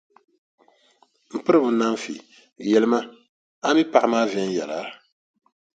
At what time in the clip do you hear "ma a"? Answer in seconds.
2.93-3.69